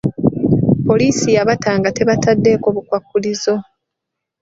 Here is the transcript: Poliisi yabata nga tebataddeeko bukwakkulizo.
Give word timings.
Poliisi 0.87 1.27
yabata 1.37 1.71
nga 1.79 1.89
tebataddeeko 1.97 2.67
bukwakkulizo. 2.75 3.55